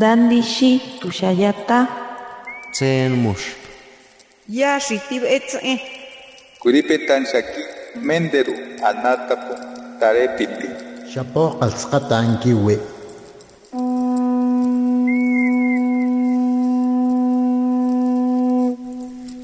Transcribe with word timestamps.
Dandishi 0.00 0.80
tushayata. 1.00 1.78
Tsen 2.72 3.12
mush. 3.22 3.52
Ya 4.48 4.80
shitib 4.80 5.24
etze. 5.36 5.76
Kuripetan 6.62 7.26
shaki 7.30 7.62
menderu 8.08 8.54
anatapo 8.90 9.54
tarepiti. 10.00 10.68
Shapo 11.12 11.44
ankiwe. 11.60 12.80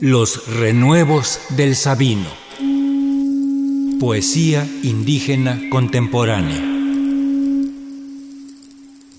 Los 0.00 0.30
renuevos 0.60 1.38
del 1.50 1.76
Sabino. 1.76 2.30
Poesía 4.00 4.66
indígena 4.82 5.60
contemporánea. 5.70 6.75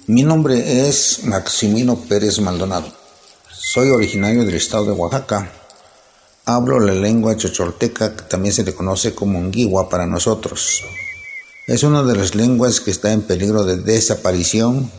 Mi 0.07 0.23
nombre 0.23 0.87
es 0.87 1.25
Maximino 1.25 1.97
Pérez 1.97 2.39
Maldonado. 2.39 2.87
Soy 3.51 3.89
originario 3.89 4.45
del 4.45 4.55
estado 4.55 4.85
de 4.85 4.93
Oaxaca. 4.93 5.51
Hablo 6.45 6.79
la 6.79 6.93
lengua 6.93 7.35
chocholteca, 7.35 8.15
que 8.15 8.21
también 8.21 8.53
se 8.53 8.63
le 8.63 8.73
conoce 8.73 9.13
como 9.13 9.41
Nguigua 9.41 9.89
para 9.89 10.07
nosotros. 10.07 10.81
Es 11.65 11.83
una 11.83 12.03
de 12.03 12.15
las 12.15 12.35
lenguas 12.35 12.79
que 12.79 12.91
está 12.91 13.11
en 13.11 13.21
peligro 13.21 13.65
de 13.65 13.75
desaparición. 13.75 14.89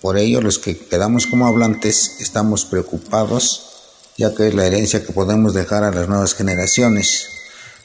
Por 0.00 0.18
ello, 0.18 0.40
los 0.40 0.58
que 0.58 0.76
quedamos 0.76 1.28
como 1.28 1.46
hablantes 1.46 2.16
estamos 2.18 2.64
preocupados 2.64 3.66
ya 4.18 4.34
que 4.34 4.48
es 4.48 4.54
la 4.54 4.66
herencia 4.66 5.04
que 5.04 5.12
podemos 5.12 5.54
dejar 5.54 5.84
a 5.84 5.92
las 5.92 6.08
nuevas 6.08 6.34
generaciones. 6.34 7.28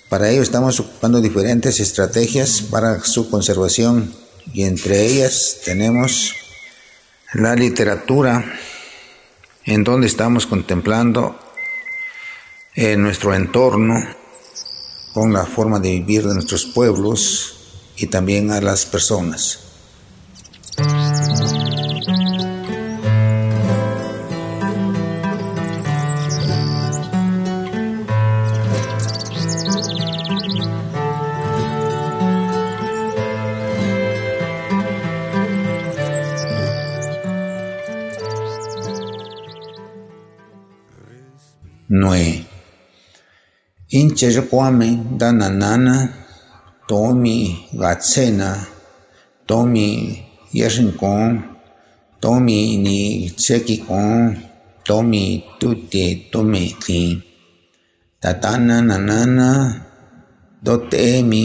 Para 0.10 0.32
ello 0.32 0.42
estamos 0.42 0.80
ocupando 0.80 1.22
diferentes 1.22 1.80
estrategias 1.80 2.64
para 2.64 3.04
su 3.04 3.30
conservación 3.30 4.14
y 4.54 4.64
entre 4.64 5.06
ellas 5.06 5.58
tenemos 5.64 6.41
la 7.34 7.56
literatura, 7.56 8.44
en 9.64 9.84
donde 9.84 10.08
estamos 10.08 10.46
contemplando 10.46 11.40
eh, 12.76 12.98
nuestro 12.98 13.34
entorno 13.34 14.04
con 15.14 15.32
la 15.32 15.46
forma 15.46 15.80
de 15.80 15.92
vivir 15.92 16.28
de 16.28 16.34
nuestros 16.34 16.66
pueblos 16.66 17.92
y 17.96 18.08
también 18.08 18.52
a 18.52 18.60
las 18.60 18.86
personas. 18.86 19.71
Noé. 42.00 42.28
Inche 44.00 44.28
kwame 44.50 44.88
dana 45.20 45.48
nana 45.62 45.96
tomi 46.88 47.36
gatsena 47.82 48.50
tomi 49.48 49.88
yashinkon 50.60 51.30
tomi 52.24 52.60
ni 52.86 52.98
tsekikon 53.40 54.40
tomi 54.88 55.24
tute 55.60 56.06
tome 56.32 56.62
tlin 56.82 57.12
tatana 58.22 58.76
nanana 58.90 59.50
dotemi 60.66 61.44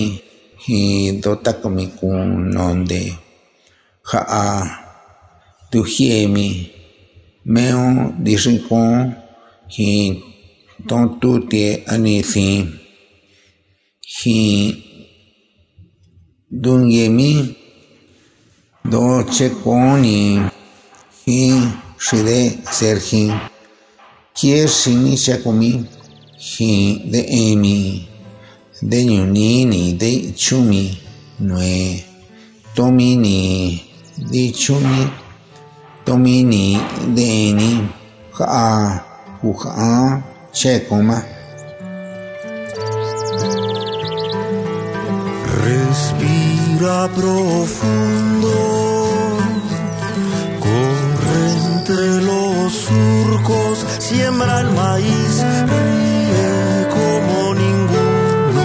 hi 0.65 0.81
dotakomi 1.23 1.87
kun 1.99 2.55
nonde 2.55 3.03
ja'a 4.11 4.45
tujiemi 5.71 6.49
meo 7.55 7.85
dishinkon 8.25 8.95
hi 9.75 9.89
don 10.89 11.05
tu 11.20 11.31
tie 11.51 11.69
ani 11.93 12.16
si 12.31 12.47
hi. 14.15 14.41
Dun 16.62 16.83
yemi 16.97 17.33
do 18.91 19.25
che 19.34 19.47
koni. 19.62 20.19
Hi. 21.25 21.41
Shide 21.99 22.61
sergi 22.71 23.33
kier 24.37 24.69
sini 24.69 25.16
chakomi 25.16 25.71
hi 26.37 27.00
de 27.11 27.21
emi 27.25 28.06
de 28.91 28.99
nyunini 29.05 29.97
de 30.00 30.11
chumi 30.37 30.93
noe 31.41 32.05
tomini 32.77 33.81
de 34.31 34.53
chumi 34.53 35.09
tomini 36.05 36.77
de 37.16 37.28
ni. 37.59 37.71
Ha 38.37 38.47
ha 39.72 40.36
che 40.56 40.87
coma 40.87 41.22
Respira 45.67 47.09
profundo, 47.15 48.55
corre 50.61 51.41
entre 51.72 52.22
los 52.22 52.72
surcos, 52.72 53.84
siembra 53.99 54.61
el 54.61 54.71
maíz, 54.71 55.44
ríe 55.72 56.88
como 56.97 57.55
ninguno, 57.55 58.65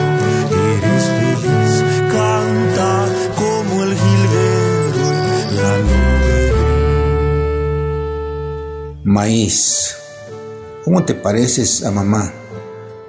eres 0.70 1.06
feliz, 1.18 1.74
canta 2.12 2.92
como 3.36 3.84
el 3.84 3.92
jilguero 4.02 5.08
la 5.58 5.74
nube. 5.88 6.40
Maíz, 9.04 9.98
¿cómo 10.92 11.06
te 11.06 11.16
pareces 11.16 11.86
a 11.86 11.92
mamá? 11.92 12.34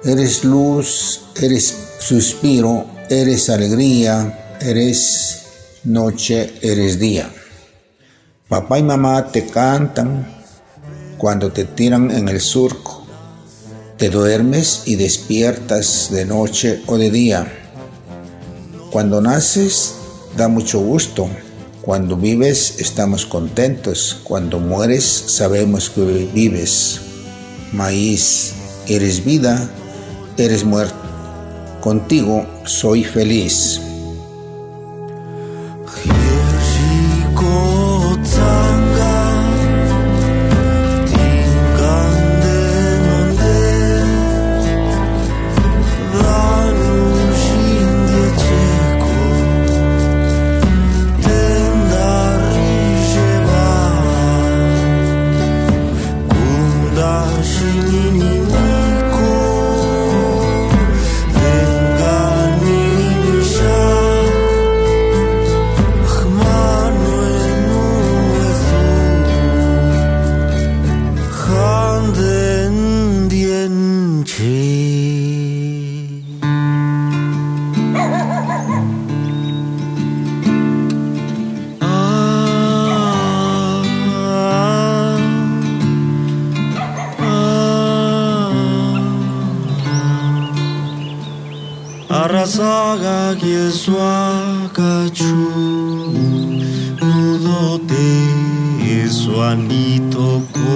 Eres 0.05 0.45
luz, 0.45 1.19
eres 1.35 1.75
suspiro, 1.99 2.85
eres 3.09 3.49
alegría, 3.49 4.55
eres 4.61 5.43
noche, 5.83 6.53
eres 6.61 6.97
día. 6.97 7.29
Papá 8.47 8.79
y 8.79 8.83
mamá 8.83 9.27
te 9.33 9.47
cantan 9.47 10.25
cuando 11.17 11.51
te 11.51 11.65
tiran 11.65 12.09
en 12.09 12.29
el 12.29 12.39
surco. 12.39 13.05
Te 13.97 14.09
duermes 14.09 14.83
y 14.85 14.95
despiertas 14.95 16.07
de 16.09 16.23
noche 16.23 16.83
o 16.87 16.97
de 16.97 17.11
día. 17.11 17.51
Cuando 18.91 19.19
naces 19.19 19.95
da 20.37 20.47
mucho 20.47 20.79
gusto. 20.79 21.27
Cuando 21.81 22.15
vives 22.15 22.75
estamos 22.77 23.25
contentos. 23.25 24.21
Cuando 24.23 24.61
mueres 24.61 25.03
sabemos 25.03 25.89
que 25.89 26.29
vives. 26.33 27.01
Maíz, 27.73 28.53
eres 28.87 29.25
vida, 29.25 29.69
eres 30.37 30.63
muerto. 30.63 30.95
Contigo 31.81 32.45
soy 32.65 33.03
feliz. 33.03 33.81
Arrasaga 92.53 93.33
kieswaka 93.35 95.09
chu 95.13 95.35
nudote 97.01 98.29
suanitoko 99.09 100.73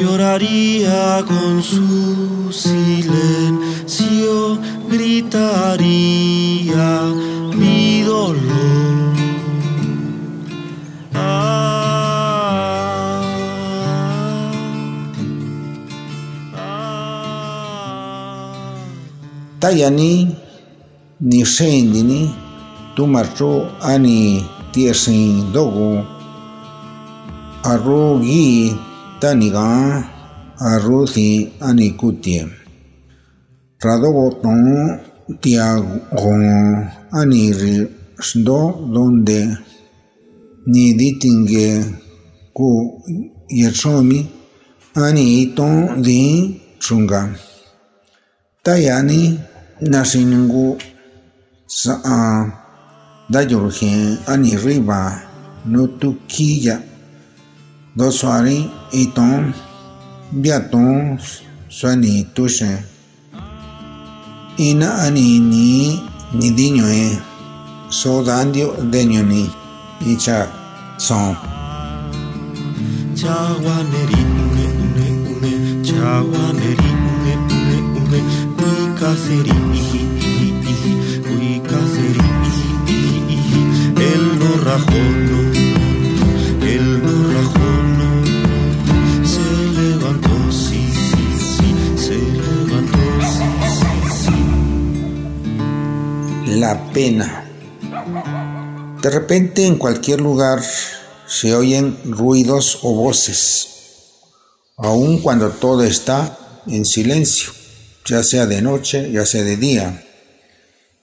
Lloraría 0.01 1.23
con 1.27 1.61
su 1.61 2.51
silencio, 2.51 4.33
gritaría 4.89 6.33
mi 7.55 8.01
dolor. 8.01 8.81
tayani 19.59 20.35
ni 21.19 21.45
shendini 21.45 22.33
tumarcho 22.95 23.69
ani 23.81 24.43
tiersin 24.73 25.53
dogo 25.53 26.03
arrogi 27.63 28.75
taniga 29.21 29.65
arrozi 30.69 31.29
ani 31.67 31.87
kutie 31.99 32.41
radogo 33.85 34.25
ton 34.41 34.61
tiagon 35.41 36.43
ani 37.19 37.41
ndo 38.41 38.59
donde 38.93 39.39
ni 40.71 40.85
ditingue 40.99 41.67
ku 42.57 42.69
yersomi 43.59 44.19
ani 45.03 45.25
ton 45.57 46.01
di 46.05 46.21
chunga 46.83 47.21
tayani 48.65 49.21
nasingu 49.91 50.67
sa 51.79 51.93
a 52.17 52.19
dayurgen 53.33 54.17
ani 54.31 54.51
riba 54.63 55.01
no 55.71 55.81
tukiya 55.99 56.90
do 57.97 58.07
soari 58.07 58.71
iton 58.91 59.53
biaton 60.41 61.19
suani 61.67 62.13
tushe. 62.35 62.71
Ina 64.57 64.89
ani 65.05 65.39
ni 65.51 65.99
ni 66.37 66.47
diño 66.57 66.87
e 66.87 67.19
so 67.89 68.23
dandio 68.23 68.67
deño 68.91 69.21
ni 69.31 69.43
icha 70.11 70.47
son 70.97 71.35
Chawaneri 73.19 74.21
une 74.33 74.65
une. 74.83 75.07
Une 75.41 75.83
chawaneri 75.83 76.89
une 76.95 77.33
une 77.55 77.75
une 78.01 79.01
iji 79.75 80.01
iji 83.35 83.61
el 84.07 84.23
no 84.39 85.40
la 96.51 96.91
pena. 96.91 97.47
De 99.01 99.09
repente 99.09 99.65
en 99.65 99.77
cualquier 99.77 100.21
lugar 100.21 100.61
se 101.25 101.55
oyen 101.55 101.97
ruidos 102.05 102.79
o 102.83 102.93
voces, 102.93 103.67
aun 104.77 105.19
cuando 105.21 105.49
todo 105.51 105.83
está 105.83 106.37
en 106.67 106.85
silencio, 106.85 107.51
ya 108.05 108.21
sea 108.21 108.45
de 108.45 108.61
noche, 108.61 109.11
ya 109.11 109.25
sea 109.25 109.43
de 109.43 109.55
día. 109.55 110.03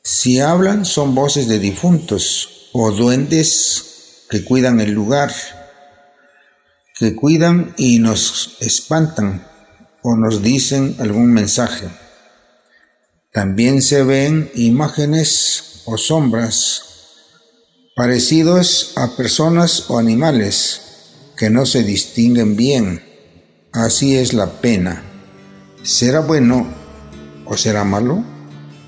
Si 0.03 0.39
hablan 0.39 0.85
son 0.85 1.15
voces 1.15 1.49
de 1.49 1.59
difuntos 1.59 2.69
o 2.73 2.91
duendes 2.91 4.27
que 4.31 4.45
cuidan 4.45 4.81
el 4.81 4.93
lugar, 4.93 5.33
que 6.95 7.17
cuidan 7.17 7.75
y 7.79 7.99
nos 7.99 8.57
espantan 8.61 9.47
o 10.03 10.15
nos 10.15 10.43
dicen 10.43 10.97
algún 10.99 11.33
mensaje. 11.33 11.89
También 13.33 13.83
se 13.83 14.03
ven 14.05 14.51
imágenes 14.55 15.83
o 15.85 15.99
sombras 15.99 16.83
parecidos 17.95 18.93
a 18.97 19.17
personas 19.17 19.91
o 19.91 19.99
animales 19.99 20.81
que 21.37 21.51
no 21.51 21.67
se 21.67 21.83
distinguen 21.83 22.57
bien. 22.57 23.05
Así 23.73 24.17
es 24.17 24.33
la 24.33 24.61
pena. 24.61 25.03
¿Será 25.83 26.21
bueno 26.21 26.67
o 27.45 27.57
será 27.57 27.85
malo? 27.85 28.25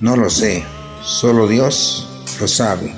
No 0.00 0.16
lo 0.16 0.30
sé. 0.30 0.64
Solo 1.04 1.46
Dios 1.46 2.08
lo 2.40 2.48
sabe. 2.48 2.94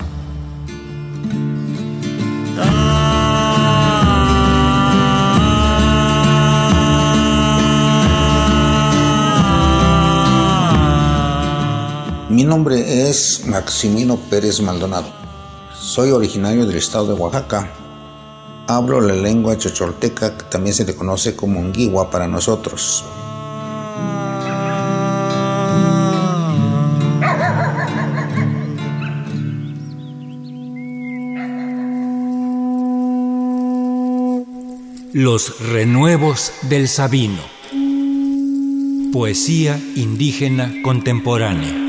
Nombre 12.52 13.08
es 13.08 13.46
Maximino 13.46 14.18
Pérez 14.28 14.60
Maldonado. 14.60 15.10
Soy 15.74 16.10
originario 16.10 16.66
del 16.66 16.76
estado 16.76 17.06
de 17.06 17.14
Oaxaca. 17.14 17.72
Hablo 18.66 19.00
la 19.00 19.14
lengua 19.14 19.56
chocholteca 19.56 20.36
que 20.36 20.44
también 20.50 20.74
se 20.74 20.84
le 20.84 20.94
conoce 20.94 21.34
como 21.34 21.60
Unguigua 21.60 22.10
para 22.10 22.28
nosotros. 22.28 23.06
Los 35.14 35.58
renuevos 35.58 36.52
del 36.68 36.86
Sabino. 36.88 37.40
Poesía 39.10 39.80
indígena 39.96 40.70
contemporánea. 40.84 41.81